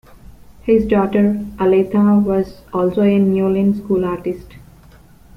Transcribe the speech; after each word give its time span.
His 0.63 0.87
daughter, 0.87 1.45
Alethea, 1.59 2.15
was 2.15 2.61
also 2.73 3.01
a 3.03 3.19
Newlyn 3.19 3.75
School 3.77 4.03
artist. 4.03 4.55